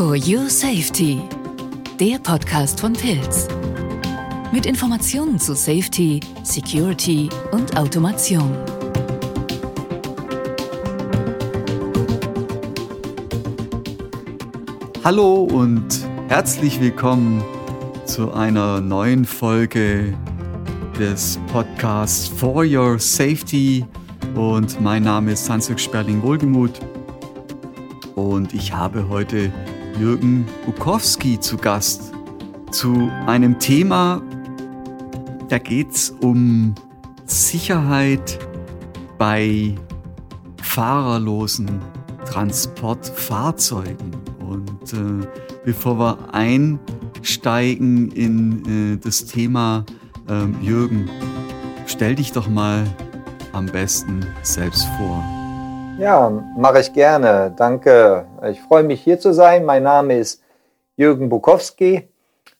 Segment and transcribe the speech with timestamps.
[0.00, 1.20] For Your Safety,
[2.00, 3.46] der Podcast von Pilz.
[4.50, 8.50] Mit Informationen zu Safety, Security und Automation.
[15.04, 15.84] Hallo und
[16.28, 17.44] herzlich willkommen
[18.06, 20.14] zu einer neuen Folge
[20.98, 23.84] des Podcasts For Your Safety.
[24.34, 26.80] Und mein Name ist Hans-Jörg Sperling-Wohlgemuth.
[28.14, 29.52] Und ich habe heute
[30.00, 32.14] Jürgen Bukowski zu Gast
[32.70, 34.22] zu einem Thema,
[35.50, 36.74] da geht es um
[37.26, 38.38] Sicherheit
[39.18, 39.74] bei
[40.62, 41.82] fahrerlosen
[42.24, 44.12] Transportfahrzeugen.
[44.38, 45.26] Und äh,
[45.66, 49.84] bevor wir einsteigen in äh, das Thema,
[50.28, 51.10] äh, Jürgen,
[51.84, 52.84] stell dich doch mal
[53.52, 55.39] am besten selbst vor.
[56.00, 57.52] Ja, mache ich gerne.
[57.58, 58.24] Danke.
[58.50, 59.66] Ich freue mich hier zu sein.
[59.66, 60.42] Mein Name ist
[60.96, 62.08] Jürgen Bukowski.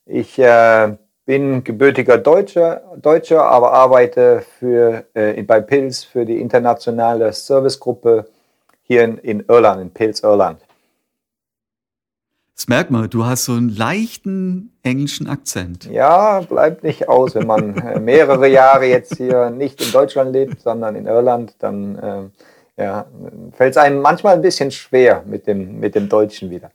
[0.05, 7.33] Ich äh, bin gebürtiger Deutscher, Deutscher, aber arbeite für, äh, bei Pils für die internationale
[7.33, 8.29] Servicegruppe
[8.83, 10.61] hier in, in Irland, in Pils, Irland.
[12.55, 15.87] Das merkt man, du hast so einen leichten englischen Akzent.
[15.87, 20.61] Ja, bleibt nicht aus, wenn man äh, mehrere Jahre jetzt hier nicht in Deutschland lebt,
[20.61, 22.29] sondern in Irland, dann äh,
[22.81, 23.07] ja,
[23.53, 26.71] fällt es einem manchmal ein bisschen schwer mit dem, mit dem Deutschen wieder.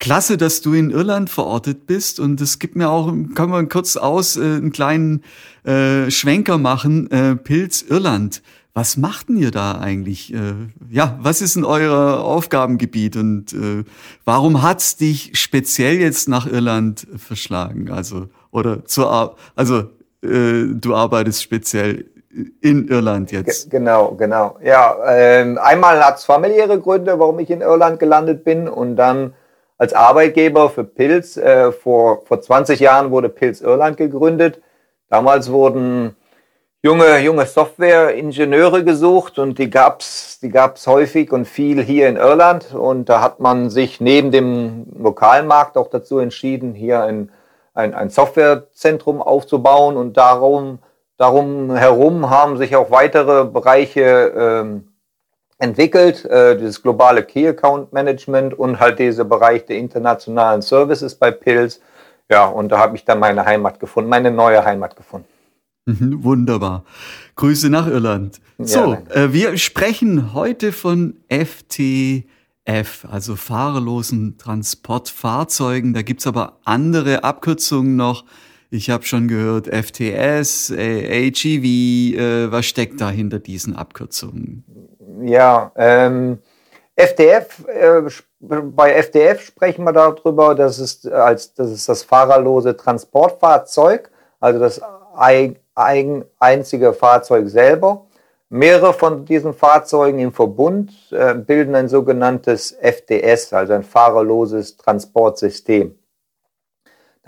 [0.00, 3.96] Klasse, dass du in Irland verortet bist und es gibt mir auch, kann man kurz
[3.96, 5.24] aus, äh, einen kleinen
[5.64, 8.42] äh, Schwenker machen, äh, Pilz Irland.
[8.74, 10.32] Was macht denn ihr da eigentlich?
[10.32, 10.54] Äh,
[10.88, 13.82] ja, was ist denn euer Aufgabengebiet und äh,
[14.24, 17.90] warum hat's dich speziell jetzt nach Irland verschlagen?
[17.90, 19.90] Also, oder zur, also,
[20.22, 23.70] äh, du arbeitest speziell in Irland jetzt.
[23.70, 24.56] Genau, genau.
[24.62, 29.34] Ja, ähm, einmal hat es familiäre Gründe, warum ich in Irland gelandet bin und dann
[29.78, 31.36] als Arbeitgeber für Pilz.
[31.36, 34.60] Äh, vor, vor 20 Jahren wurde Pilz Irland gegründet.
[35.08, 36.16] Damals wurden
[36.82, 42.74] junge, junge Software-Ingenieure gesucht und die gab's die gab's häufig und viel hier in Irland.
[42.74, 47.30] Und da hat man sich neben dem Lokalmarkt auch dazu entschieden, hier ein,
[47.74, 50.78] ein, ein Softwarezentrum aufzubauen und darum
[51.18, 54.88] Darum herum haben sich auch weitere Bereiche ähm,
[55.58, 61.32] entwickelt, äh, dieses globale Key Account Management und halt dieser Bereich der internationalen Services bei
[61.32, 61.80] Pilz.
[62.30, 65.26] Ja, und da habe ich dann meine Heimat gefunden, meine neue Heimat gefunden.
[65.86, 66.84] Mhm, wunderbar.
[67.34, 68.40] Grüße nach Irland.
[68.58, 72.26] So, ja, äh, wir sprechen heute von FTF,
[73.10, 75.94] also fahrerlosen Transportfahrzeugen.
[75.94, 78.24] Da gibt's aber andere Abkürzungen noch.
[78.70, 84.64] Ich habe schon gehört, FTS, äh, AGV, äh, was steckt da hinter diesen Abkürzungen?
[85.22, 86.38] Ja, ähm,
[86.96, 88.02] FTF, äh,
[88.40, 94.80] bei FTF sprechen wir darüber, dass es, als, das ist das fahrerlose Transportfahrzeug, also das
[95.16, 98.04] ein, ein, einzige Fahrzeug selber.
[98.50, 105.97] Mehrere von diesen Fahrzeugen im Verbund äh, bilden ein sogenanntes FTS, also ein fahrerloses Transportsystem.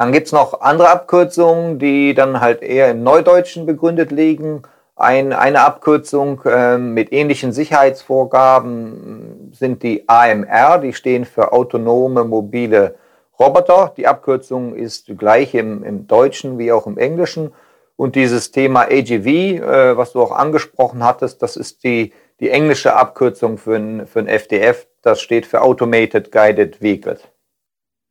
[0.00, 4.62] Dann gibt's noch andere Abkürzungen, die dann halt eher im Neudeutschen begründet liegen.
[4.96, 12.94] Ein, eine Abkürzung äh, mit ähnlichen Sicherheitsvorgaben sind die AMR, die stehen für autonome mobile
[13.38, 13.92] Roboter.
[13.94, 17.52] Die Abkürzung ist gleich im, im Deutschen wie auch im Englischen.
[17.94, 22.96] Und dieses Thema AGV, äh, was du auch angesprochen hattest, das ist die, die englische
[22.96, 24.86] Abkürzung für ein, für ein FDF.
[25.02, 27.20] Das steht für Automated Guided Vehicles.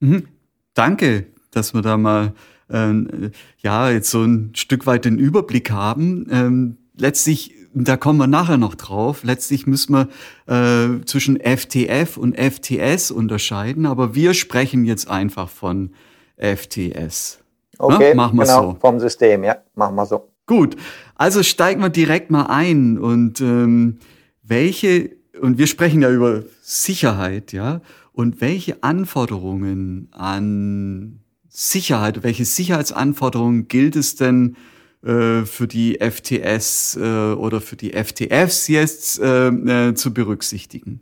[0.01, 0.27] Mhm.
[0.75, 2.33] Danke dass wir da mal
[2.69, 6.27] ähm, ja jetzt so ein Stück weit den Überblick haben.
[6.31, 9.23] Ähm, letztlich, da kommen wir nachher noch drauf.
[9.23, 10.07] Letztlich müssen wir
[10.47, 15.91] äh, zwischen FTF und FTS unterscheiden, aber wir sprechen jetzt einfach von
[16.37, 17.39] FTS.
[17.77, 18.77] Okay, machen wir genau, so.
[18.79, 20.29] vom System, ja, machen wir so.
[20.45, 20.75] Gut,
[21.15, 23.99] also steigen wir direkt mal ein und ähm,
[24.43, 27.81] welche und wir sprechen ja über Sicherheit, ja,
[28.11, 34.55] und welche Anforderungen an Sicherheit, welche Sicherheitsanforderungen gilt es denn
[35.03, 41.01] äh, für die FTS äh, oder für die FTFs jetzt äh, äh, zu berücksichtigen?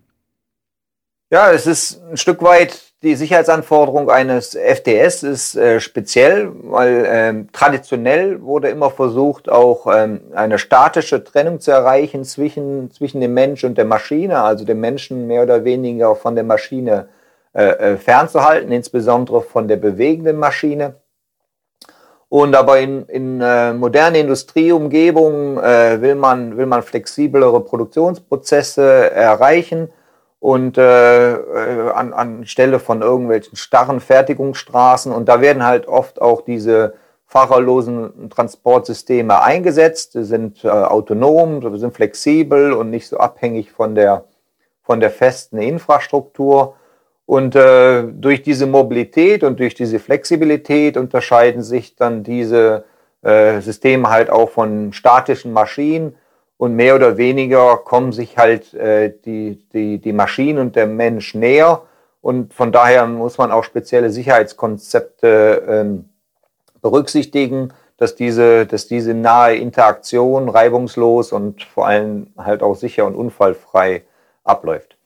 [1.29, 7.47] Ja, es ist ein Stück weit die Sicherheitsanforderung eines FTS ist äh, speziell, weil ähm,
[7.53, 13.63] traditionell wurde immer versucht, auch ähm, eine statische Trennung zu erreichen zwischen, zwischen dem Mensch
[13.63, 17.07] und der Maschine, also dem Menschen mehr oder weniger von der Maschine
[17.57, 21.01] äh, äh, fernzuhalten, insbesondere von der bewegenden Maschine.
[22.29, 29.89] Und aber in, in äh, moderne Industrieumgebungen äh, will, man, will man flexiblere Produktionsprozesse erreichen.
[30.39, 35.11] und äh, äh, an, anstelle von irgendwelchen starren Fertigungsstraßen.
[35.11, 36.93] Und da werden halt oft auch diese
[37.25, 44.25] fahrerlosen Transportsysteme eingesetzt, die sind äh, autonom, sind flexibel und nicht so abhängig von der,
[44.83, 46.75] von der festen Infrastruktur.
[47.27, 52.85] Und äh, durch diese Mobilität und durch diese Flexibilität unterscheiden sich dann diese
[53.21, 56.15] äh, Systeme halt auch von statischen Maschinen
[56.57, 61.35] und mehr oder weniger kommen sich halt äh, die, die, die Maschinen und der Mensch
[61.35, 61.83] näher.
[62.21, 66.09] Und von daher muss man auch spezielle Sicherheitskonzepte ähm,
[66.81, 73.15] berücksichtigen, dass diese, dass diese nahe Interaktion reibungslos und vor allem halt auch sicher und
[73.15, 74.03] unfallfrei
[74.43, 74.96] abläuft.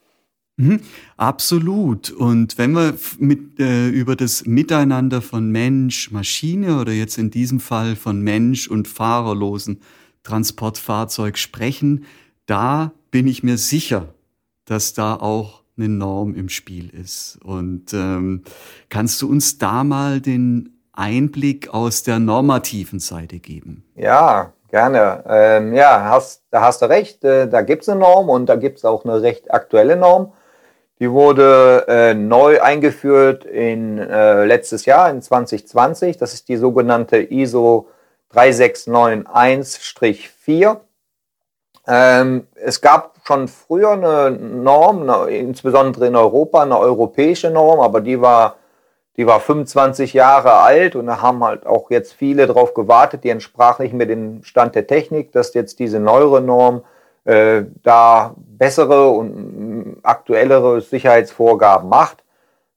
[0.62, 0.82] Mhm,
[1.18, 2.12] absolut.
[2.12, 7.60] Und wenn wir mit, äh, über das Miteinander von Mensch, Maschine oder jetzt in diesem
[7.60, 9.82] Fall von Mensch und fahrerlosen
[10.24, 12.06] Transportfahrzeug sprechen,
[12.46, 14.14] da bin ich mir sicher,
[14.66, 17.40] dass da auch eine Norm im Spiel ist.
[17.44, 18.44] Und ähm,
[18.90, 23.84] kannst du uns da mal den Einblick aus der normativen Seite geben?
[23.96, 25.24] Ja, gerne.
[25.28, 27.24] Ähm, ja, hast, da hast du recht.
[27.24, 30.34] Äh, da gibt es eine Norm und da gibt es auch eine recht aktuelle Norm.
[31.02, 36.18] Die wurde äh, neu eingeführt in äh, letztes Jahr, in 2020.
[36.18, 37.88] Das ist die sogenannte ISO
[38.32, 40.78] 3691-4.
[41.88, 48.02] Ähm, es gab schon früher eine Norm, eine, insbesondere in Europa, eine europäische Norm, aber
[48.02, 48.58] die war,
[49.18, 53.30] die war 25 Jahre alt und da haben halt auch jetzt viele darauf gewartet, die
[53.30, 56.84] entsprach nicht mehr dem Stand der Technik, dass jetzt diese neuere Norm
[57.26, 62.24] äh, da bessere und aktuellere Sicherheitsvorgaben macht.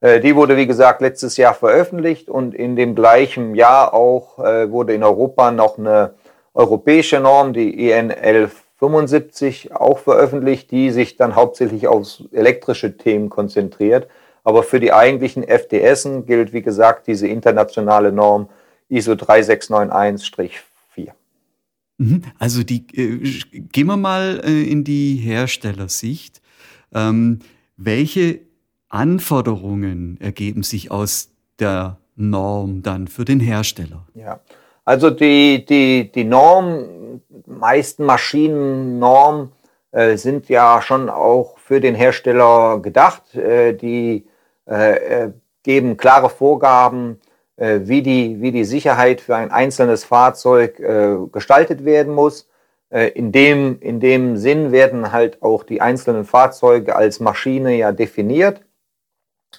[0.00, 4.70] Äh, die wurde, wie gesagt, letztes Jahr veröffentlicht und in dem gleichen Jahr auch äh,
[4.70, 6.14] wurde in Europa noch eine
[6.52, 14.08] europäische Norm, die EN 1175, auch veröffentlicht, die sich dann hauptsächlich auf elektrische Themen konzentriert.
[14.44, 18.48] Aber für die eigentlichen FDSen gilt, wie gesagt, diese internationale Norm
[18.88, 20.73] ISO 3691-4.
[21.98, 22.22] Mhm.
[22.38, 26.40] Also die, äh, gehen wir mal äh, in die Herstellersicht.
[26.92, 27.40] Ähm,
[27.76, 28.40] welche
[28.88, 34.06] Anforderungen ergeben sich aus der Norm dann für den Hersteller?
[34.14, 34.40] Ja,
[34.84, 39.50] also die, die, die Norm, meisten Maschinennormen
[39.92, 43.34] äh, sind ja schon auch für den Hersteller gedacht.
[43.34, 44.26] Äh, die
[44.66, 45.32] äh, äh
[45.64, 47.18] geben klare Vorgaben,
[47.56, 52.48] wie, die, wie die Sicherheit für ein einzelnes Fahrzeug äh, gestaltet werden muss.
[52.90, 58.60] In dem, in dem Sinn werden halt auch die einzelnen Fahrzeuge als Maschine ja definiert.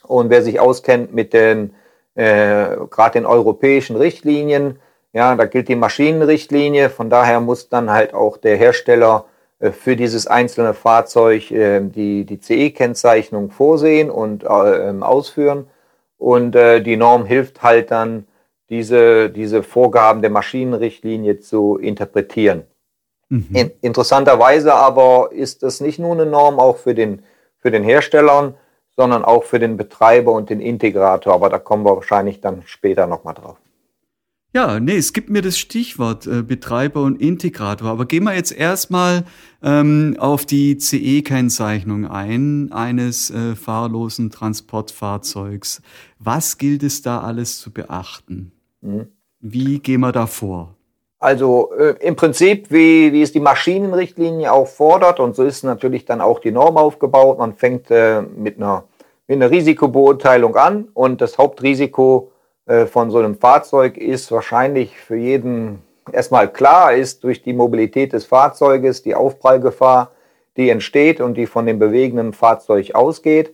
[0.04, 1.74] Und wer sich auskennt mit den,
[2.16, 4.80] äh, gerade den europäischen Richtlinien,
[5.14, 6.90] ja, da gilt die Maschinenrichtlinie.
[6.90, 9.26] Von daher muss dann halt auch der Hersteller
[9.60, 15.68] äh, für dieses einzelne Fahrzeug äh, die, die CE-Kennzeichnung vorsehen und äh, ausführen.
[16.26, 18.26] Und äh, die Norm hilft halt dann,
[18.72, 22.64] diese, diese Vorgaben der Maschinenrichtlinie zu interpretieren.
[23.30, 23.50] Mhm.
[23.54, 27.22] In, interessanterweise aber ist das nicht nur eine Norm auch für den,
[27.60, 28.56] für den Herstellern,
[28.96, 31.32] sondern auch für den Betreiber und den Integrator.
[31.32, 33.58] Aber da kommen wir wahrscheinlich dann später nochmal drauf.
[34.56, 37.90] Ja, nee, es gibt mir das Stichwort äh, Betreiber und Integrator.
[37.90, 39.26] Aber gehen wir jetzt erstmal
[39.62, 45.82] ähm, auf die CE-Kennzeichnung ein, eines äh, fahrlosen Transportfahrzeugs.
[46.20, 48.54] Was gilt es da alles zu beachten?
[48.80, 49.08] Mhm.
[49.42, 50.74] Wie gehen wir da vor?
[51.20, 56.06] Also äh, im Prinzip, wie, wie es die Maschinenrichtlinie auch fordert, und so ist natürlich
[56.06, 57.40] dann auch die Norm aufgebaut.
[57.40, 58.86] Man fängt äh, mit, einer,
[59.28, 62.32] mit einer Risikobeurteilung an und das Hauptrisiko
[62.88, 68.26] von so einem Fahrzeug ist wahrscheinlich für jeden erstmal klar, ist durch die Mobilität des
[68.26, 70.12] Fahrzeuges die Aufprallgefahr,
[70.58, 73.54] die entsteht und die von dem bewegenden Fahrzeug ausgeht.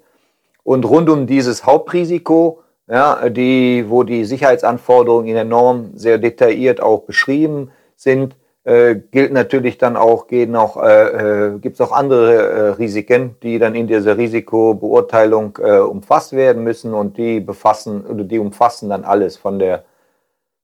[0.63, 6.81] Und rund um dieses Hauptrisiko ja, die, wo die Sicherheitsanforderungen in der Norm sehr detailliert
[6.81, 11.91] auch beschrieben sind, äh, gilt natürlich dann auch, gehen auch, äh, äh, gibt es auch
[11.91, 18.05] andere äh, Risiken, die dann in dieser Risikobeurteilung äh, umfasst werden müssen und die befassen
[18.05, 19.85] oder die umfassen dann alles von der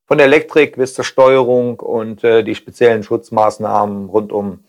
[0.06, 4.60] von der Elektrik bis zur Steuerung und äh, die speziellen Schutzmaßnahmen rund um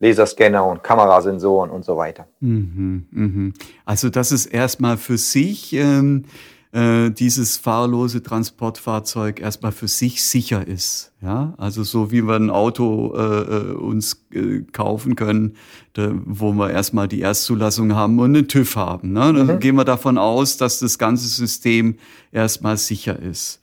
[0.00, 2.26] Laserscanner und Kamerasensoren und so weiter.
[2.40, 3.52] Mhm, mh.
[3.86, 6.24] Also das ist erstmal für sich ähm,
[6.72, 11.12] äh, dieses fahrlose Transportfahrzeug erstmal für sich sicher ist.
[11.20, 15.56] Ja, also so wie wir ein Auto äh, äh, uns äh, kaufen können,
[15.92, 19.12] da, wo wir erstmal die Erstzulassung haben und einen TÜV haben.
[19.12, 19.32] Ne?
[19.34, 19.58] Dann mhm.
[19.60, 21.96] gehen wir davon aus, dass das ganze System
[22.32, 23.60] erstmal sicher ist.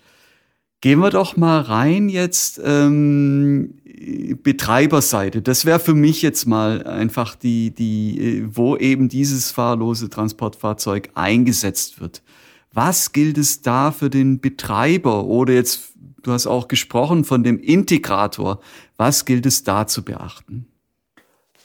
[0.82, 3.74] Gehen wir doch mal rein jetzt ähm,
[4.44, 5.42] Betreiberseite.
[5.42, 12.00] Das wäre für mich jetzt mal einfach die, die, wo eben dieses fahrlose Transportfahrzeug eingesetzt
[12.00, 12.22] wird.
[12.74, 17.60] Was gilt es da für den Betreiber oder jetzt, du hast auch gesprochen von dem
[17.60, 18.60] Integrator,
[18.98, 20.66] was gilt es da zu beachten?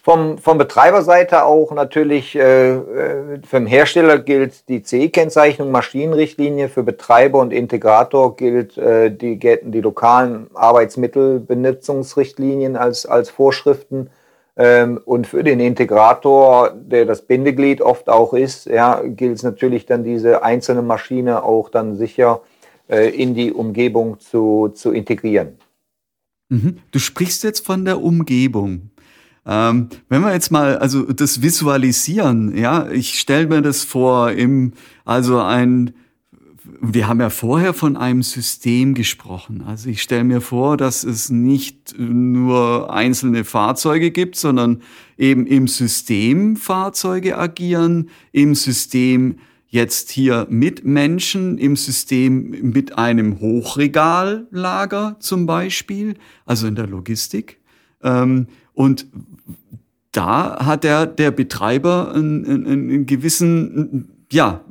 [0.03, 6.83] Vom, vom Betreiberseite auch natürlich, äh, äh für den Hersteller gilt die CE-Kennzeichnung, Maschinenrichtlinie, für
[6.83, 14.11] Betreiber und Integrator gilt, äh, die gelten die lokalen Arbeitsmittelbenutzungsrichtlinien als, als Vorschriften.
[14.57, 19.87] Ähm, und für den Integrator, der das Bindeglied oft auch ist, ja, gilt es natürlich
[19.87, 22.41] dann diese einzelne Maschine auch dann sicher
[22.89, 25.59] äh, in die Umgebung zu, zu integrieren.
[26.51, 26.79] Mhm.
[26.93, 28.91] Du sprichst jetzt von der Umgebung.
[29.47, 34.73] Ähm, wenn wir jetzt mal also das visualisieren, ja, ich stelle mir das vor im
[35.05, 35.95] also ein
[36.81, 39.63] wir haben ja vorher von einem System gesprochen.
[39.67, 44.81] Also ich stelle mir vor, dass es nicht nur einzelne Fahrzeuge gibt, sondern
[45.19, 49.37] eben im System Fahrzeuge agieren, im System
[49.69, 56.15] jetzt hier mit Menschen, im System mit einem Hochregallager zum Beispiel,
[56.47, 57.59] also in der Logistik.
[58.03, 59.07] Ähm, und
[60.13, 64.65] da hat der, der Betreiber einen, einen, einen gewissen, ja,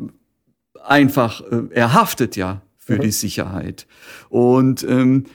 [0.83, 3.01] einfach, äh, er haftet ja für mhm.
[3.01, 3.87] die Sicherheit.
[4.29, 5.25] Und ähm,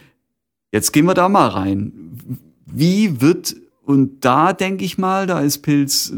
[0.73, 2.39] jetzt gehen wir da mal rein.
[2.67, 6.13] Wie wird, und da denke ich mal, da ist Pilz,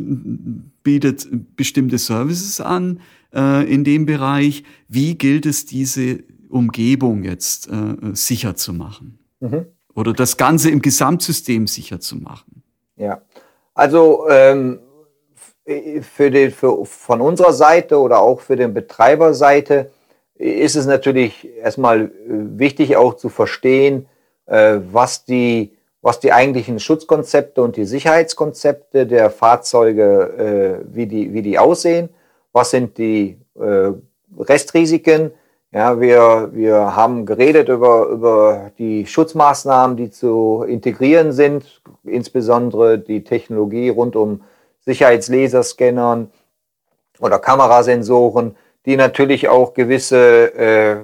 [0.82, 3.00] bietet bestimmte Services an
[3.34, 4.64] äh, in dem Bereich.
[4.88, 9.18] Wie gilt es, diese Umgebung jetzt äh, sicher zu machen?
[9.40, 9.66] Mhm.
[9.94, 12.62] Oder das Ganze im Gesamtsystem sicher zu machen?
[12.96, 13.22] Ja,
[13.74, 14.80] also ähm,
[15.64, 19.90] für den, für, von unserer Seite oder auch für den Betreiberseite
[20.40, 24.06] ist es natürlich erstmal äh, wichtig auch zu verstehen,
[24.46, 31.34] äh, was die, was die eigentlichen Schutzkonzepte und die Sicherheitskonzepte der Fahrzeuge, äh, wie, die,
[31.34, 32.08] wie die aussehen,
[32.52, 33.38] was sind die
[34.38, 35.32] Restrisiken.
[35.70, 43.22] Ja, wir, wir haben geredet über, über die Schutzmaßnahmen, die zu integrieren sind, insbesondere die
[43.22, 44.40] Technologie rund um
[44.90, 46.30] Sicherheitslaserscannern
[47.20, 48.56] oder Kamerasensoren,
[48.86, 50.96] die natürlich auch gewisse, äh,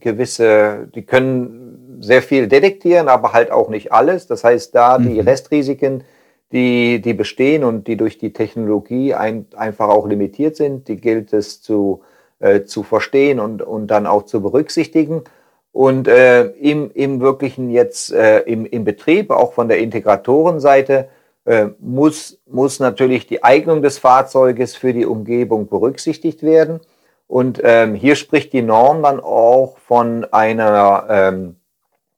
[0.00, 4.26] gewisse, die können sehr viel detektieren, aber halt auch nicht alles.
[4.26, 5.08] Das heißt, da mhm.
[5.08, 6.04] die Restrisiken,
[6.52, 11.32] die, die bestehen und die durch die Technologie ein, einfach auch limitiert sind, die gilt
[11.32, 12.02] es zu,
[12.38, 15.22] äh, zu verstehen und, und dann auch zu berücksichtigen.
[15.72, 21.08] Und äh, im, im wirklichen jetzt äh, im, im Betrieb, auch von der Integratorenseite,
[21.80, 26.80] muss, muss natürlich die Eignung des Fahrzeuges für die Umgebung berücksichtigt werden.
[27.26, 31.56] Und ähm, hier spricht die Norm dann auch von einer, ähm,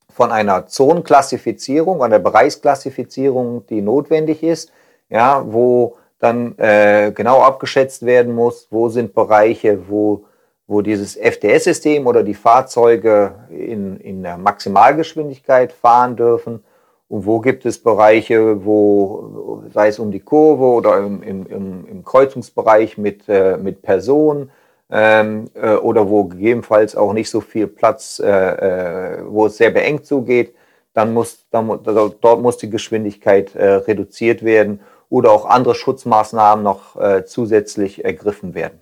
[0.09, 4.73] von einer Zonenklassifizierung, einer Bereichsklassifizierung, die notwendig ist,
[5.11, 10.25] ja, wo dann äh, genau abgeschätzt werden muss, wo sind Bereiche, wo,
[10.67, 16.65] wo dieses FTS-System oder die Fahrzeuge in, in der Maximalgeschwindigkeit fahren dürfen
[17.13, 21.45] und wo gibt es Bereiche, wo, sei es um die Kurve oder im, im,
[21.87, 24.51] im Kreuzungsbereich mit, äh, mit Personen
[24.91, 29.69] ähm, äh, oder wo gegebenenfalls auch nicht so viel Platz, äh, äh wo es sehr
[29.69, 30.55] beengt zugeht,
[30.95, 36.97] dann muss, dann, dort muss die Geschwindigkeit äh, reduziert werden oder auch andere Schutzmaßnahmen noch
[36.97, 38.81] äh, zusätzlich ergriffen werden.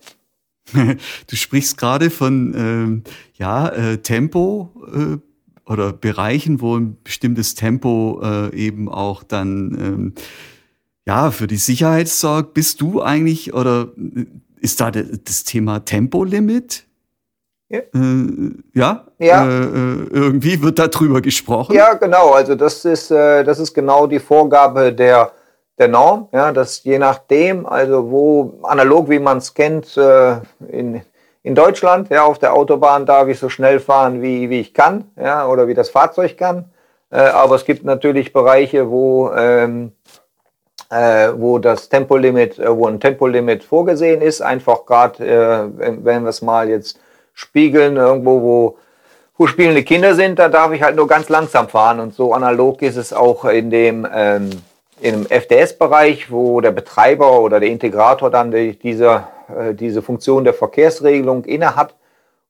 [1.26, 3.02] Du sprichst gerade von ähm,
[3.34, 4.68] ja, Tempo
[5.70, 10.14] oder Bereichen, wo ein bestimmtes Tempo äh, eben auch dann ähm,
[11.06, 12.54] ja für die Sicherheit sorgt.
[12.54, 14.26] Bist du eigentlich oder äh,
[14.60, 16.84] ist da das Thema Tempolimit?
[17.68, 19.46] Ja, äh, ja, ja.
[19.46, 21.76] Äh, äh, irgendwie wird darüber gesprochen.
[21.76, 22.32] Ja, genau.
[22.32, 25.30] Also das ist äh, das ist genau die Vorgabe der
[25.78, 31.00] der Norm, ja, dass je nachdem, also wo analog wie man es kennt, in
[31.42, 35.11] in Deutschland, ja, auf der Autobahn darf ich so schnell fahren, wie, wie ich kann,
[35.16, 36.66] ja, oder wie das Fahrzeug kann.
[37.11, 39.92] Äh, aber es gibt natürlich Bereiche, wo, ähm,
[40.90, 44.42] äh, wo das Tempolimit, äh, wo ein Tempolimit vorgesehen ist.
[44.42, 47.00] Einfach gerade, äh, wenn, wenn wir es mal jetzt
[47.32, 48.78] spiegeln, irgendwo, wo,
[49.38, 52.00] wo spielende Kinder sind, da darf ich halt nur ganz langsam fahren.
[52.00, 54.50] Und so analog ist es auch in dem, ähm,
[55.00, 59.25] im FDS-Bereich, wo der Betreiber oder der Integrator dann die, diese
[59.75, 61.95] diese Funktion der Verkehrsregelung innehat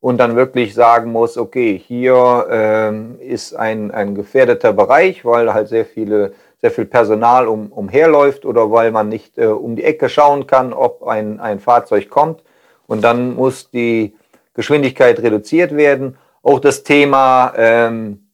[0.00, 5.68] und dann wirklich sagen muss, okay, hier ähm, ist ein, ein gefährdeter Bereich, weil halt
[5.68, 10.08] sehr viele sehr viel Personal um, umherläuft oder weil man nicht äh, um die Ecke
[10.08, 12.42] schauen kann, ob ein, ein Fahrzeug kommt.
[12.86, 14.14] Und dann muss die
[14.54, 16.18] Geschwindigkeit reduziert werden.
[16.42, 18.26] auch das Thema, ähm,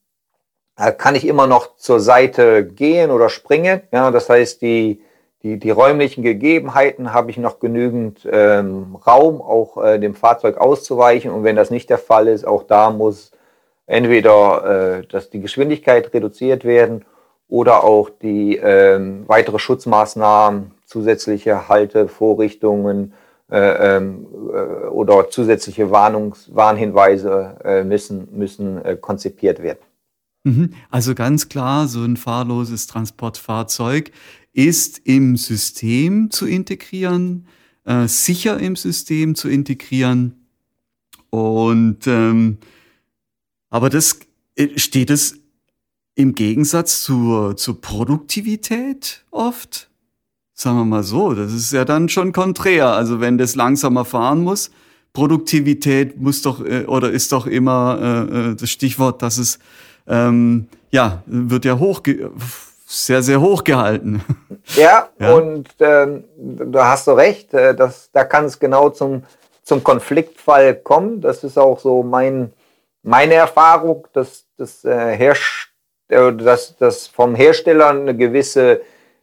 [0.99, 3.81] kann ich immer noch zur Seite gehen oder springen.
[3.93, 5.01] Ja, das heißt, die,
[5.47, 11.31] die, die räumlichen Gegebenheiten habe ich noch genügend ähm, Raum, auch äh, dem Fahrzeug auszuweichen.
[11.31, 13.31] Und wenn das nicht der Fall ist, auch da muss
[13.87, 17.05] entweder äh, dass die Geschwindigkeit reduziert werden
[17.49, 23.12] oder auch die ähm, weitere Schutzmaßnahmen, zusätzliche Haltevorrichtungen
[23.49, 29.79] äh, ähm, äh, oder zusätzliche Warnungs Warnhinweise äh, müssen, müssen äh, konzipiert werden.
[30.47, 30.75] Mhm.
[30.91, 34.12] Also ganz klar, so ein fahrloses Transportfahrzeug
[34.57, 37.47] ist im System zu integrieren,
[37.85, 40.47] äh, sicher im System zu integrieren.
[41.29, 42.57] Und ähm,
[43.69, 44.19] aber das
[44.55, 45.37] äh, steht es
[46.15, 49.91] im Gegensatz zur, zur Produktivität oft.
[50.55, 52.89] Sagen wir mal so, das ist ja dann schon konträr.
[52.89, 54.71] Also wenn das langsamer fahren muss,
[55.13, 59.59] Produktivität muss doch äh, oder ist doch immer äh, äh das Stichwort, dass es
[60.07, 62.03] ähm, ja wird ja hoch
[62.87, 64.25] sehr sehr hoch gehalten.
[64.76, 65.35] Ja, ja.
[65.35, 67.52] und ähm, da hast du recht.
[67.52, 69.25] Äh, das, da kann es genau zum
[69.62, 71.21] zum Konfliktfall kommen.
[71.21, 72.52] Das ist auch so mein
[73.02, 75.71] meine Erfahrung, dass das äh, Herst
[76.09, 78.81] äh, dass, dass vom Hersteller eine gewisse,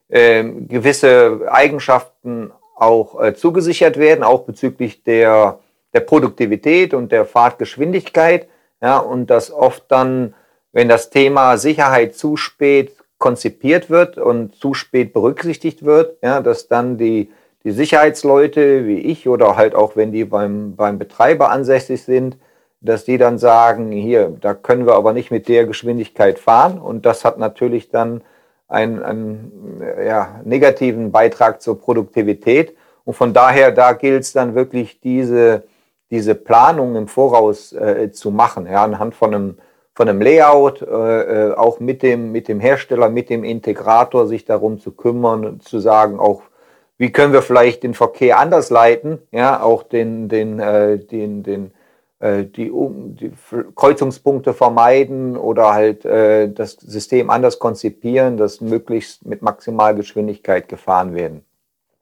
[0.09, 5.59] äh, gewisse Eigenschaften auch äh, zugesichert werden, auch bezüglich der,
[5.93, 8.47] der Produktivität und der Fahrtgeschwindigkeit.
[8.81, 10.33] Ja, und dass oft dann,
[10.73, 12.91] wenn das Thema Sicherheit zu spät
[13.23, 17.31] konzipiert wird und zu spät berücksichtigt wird, ja, dass dann die,
[17.63, 22.35] die Sicherheitsleute wie ich oder halt auch wenn die beim, beim Betreiber ansässig sind,
[22.81, 26.79] dass die dann sagen, hier, da können wir aber nicht mit der Geschwindigkeit fahren.
[26.79, 28.23] Und das hat natürlich dann
[28.67, 32.75] einen, einen ja, negativen Beitrag zur Produktivität.
[33.05, 35.63] Und von daher, da gilt es dann wirklich diese,
[36.11, 39.57] diese Planung im Voraus äh, zu machen, ja, anhand von einem,
[39.95, 40.85] von einem Layout, äh,
[41.49, 45.63] äh auch mit dem, mit dem Hersteller, mit dem Integrator sich darum zu kümmern und
[45.63, 46.41] zu sagen, auch
[46.97, 51.71] wie können wir vielleicht den Verkehr anders leiten, ja, auch den, den, äh, den, den,
[52.19, 53.31] äh, die, die
[53.75, 61.41] Kreuzungspunkte vermeiden oder halt äh, das System anders konzipieren, dass möglichst mit Maximalgeschwindigkeit gefahren werden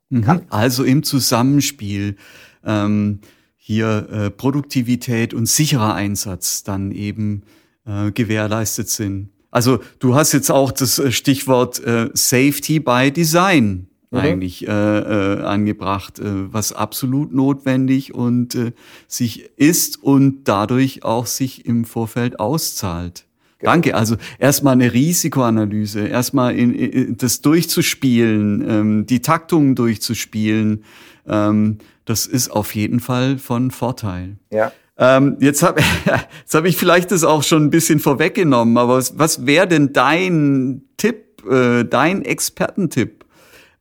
[0.10, 0.22] mhm.
[0.22, 0.46] kann.
[0.50, 2.18] Also im Zusammenspiel
[2.66, 3.22] ähm,
[3.56, 7.44] hier äh, Produktivität und sicherer Einsatz dann eben
[7.86, 9.30] äh, gewährleistet sind.
[9.52, 14.20] Also du hast jetzt auch das äh, Stichwort äh, Safety by Design mhm.
[14.20, 18.72] eigentlich äh, äh, angebracht, äh, was absolut notwendig und äh,
[19.08, 23.26] sich ist und dadurch auch sich im Vorfeld auszahlt.
[23.60, 23.74] Genau.
[23.74, 23.96] Danke.
[23.96, 30.84] Also erstmal eine Risikoanalyse, erstmal in, in, das durchzuspielen, ähm, die Taktungen durchzuspielen,
[31.28, 34.38] ähm, das ist auf jeden Fall von Vorteil.
[34.50, 34.72] Ja.
[35.02, 35.82] Ähm, jetzt habe
[36.42, 39.92] jetzt hab ich vielleicht das auch schon ein bisschen vorweggenommen, aber was, was wäre denn
[39.92, 43.26] dein Tipp, äh, dein Expertentipp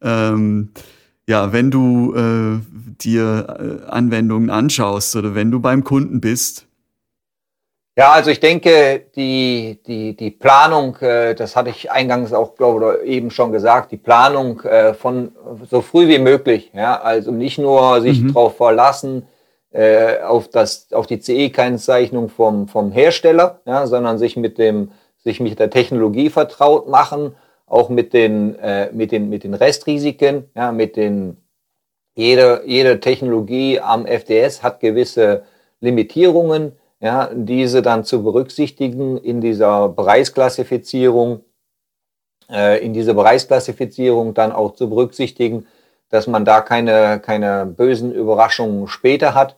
[0.03, 0.71] ähm,
[1.27, 2.59] ja, wenn du äh,
[3.01, 6.67] dir äh, Anwendungen anschaust oder wenn du beim Kunden bist?
[7.97, 13.01] Ja, also ich denke, die, die, die Planung, äh, das hatte ich eingangs auch, glaube
[13.05, 15.33] ich, eben schon gesagt, die Planung äh, von
[15.71, 18.29] so früh wie möglich, ja, also nicht nur sich mhm.
[18.33, 19.27] darauf verlassen,
[19.73, 25.41] äh, auf, das, auf die CE-Kennzeichnung vom, vom Hersteller, ja, sondern sich mit, dem, sich
[25.41, 27.35] mit der Technologie vertraut machen
[27.71, 31.37] auch mit den, äh, mit den, mit den Restrisiken, ja, mit den,
[32.17, 35.45] jede, jede Technologie am FDS hat gewisse
[35.81, 41.45] Limitierungen, ja, diese dann zu berücksichtigen in dieser Bereichsklassifizierung,
[42.51, 45.67] äh, in dieser Bereichsklassifizierung dann auch zu berücksichtigen,
[46.11, 49.57] dass man da keine, keine bösen Überraschungen später hat.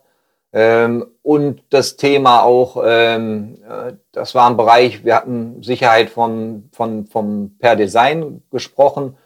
[0.53, 6.69] Ähm, und das Thema auch, ähm, äh, das war ein Bereich, wir hatten Sicherheit von,
[6.73, 9.17] von, vom per Design gesprochen.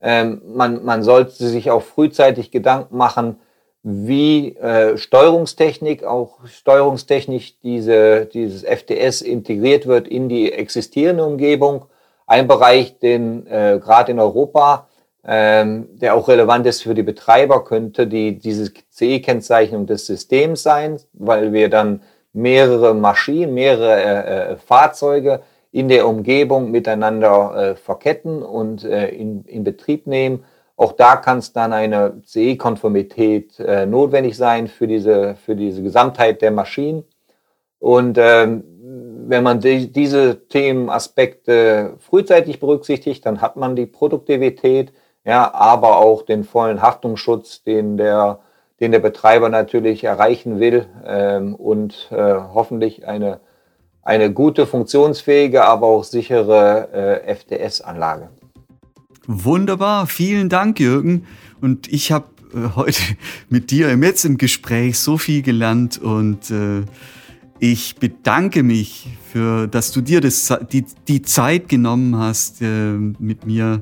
[0.00, 3.40] Ähm, man, man sollte sich auch frühzeitig Gedanken machen,
[3.82, 11.86] wie äh, Steuerungstechnik, auch Steuerungstechnik, diese, dieses FDS integriert wird in die existierende Umgebung.
[12.26, 14.88] Ein Bereich, den äh, gerade in Europa
[15.26, 21.00] ähm, der auch relevant ist für die Betreiber, könnte die, diese CE-Kennzeichnung des Systems sein,
[21.12, 25.40] weil wir dann mehrere Maschinen, mehrere äh, äh, Fahrzeuge
[25.72, 30.44] in der Umgebung miteinander äh, verketten und äh, in, in Betrieb nehmen.
[30.76, 36.42] Auch da kann es dann eine CE-Konformität äh, notwendig sein für diese, für diese Gesamtheit
[36.42, 37.04] der Maschinen.
[37.78, 38.64] Und ähm,
[39.28, 44.92] wenn man die, diese Themenaspekte frühzeitig berücksichtigt, dann hat man die Produktivität,
[45.26, 48.38] ja, aber auch den vollen Haftungsschutz, den der,
[48.78, 53.40] den der Betreiber natürlich erreichen will ähm, und äh, hoffentlich eine,
[54.02, 56.88] eine gute, funktionsfähige, aber auch sichere
[57.26, 58.30] äh, FDS-Anlage.
[59.26, 61.26] Wunderbar, vielen Dank, Jürgen.
[61.60, 63.02] Und ich habe äh, heute
[63.48, 66.84] mit dir im jetzt im Gespräch so viel gelernt und äh,
[67.58, 73.46] ich bedanke mich für, dass du dir das, die, die Zeit genommen hast, äh, mit
[73.46, 73.80] mir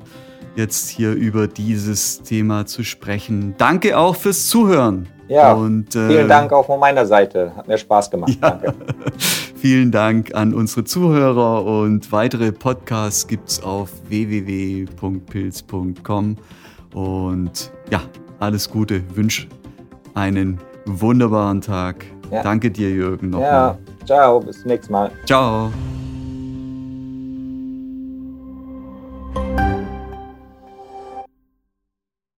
[0.56, 3.54] jetzt hier über dieses Thema zu sprechen.
[3.58, 5.08] Danke auch fürs Zuhören.
[5.28, 7.52] Ja, und, äh, vielen Dank auch von meiner Seite.
[7.56, 8.36] Hat mir Spaß gemacht.
[8.42, 8.50] Ja.
[8.50, 8.74] Danke.
[9.56, 14.86] vielen Dank an unsere Zuhörer und weitere Podcasts gibt es auf www.pilz.com.
[16.92, 18.02] Und ja,
[18.38, 19.02] alles Gute.
[19.16, 19.46] Wünsche
[20.14, 22.04] einen wunderbaren Tag.
[22.30, 22.42] Ja.
[22.42, 23.50] Danke dir, Jürgen, nochmal.
[23.50, 25.10] Ja, ciao, bis zum nächsten Mal.
[25.26, 25.70] Ciao.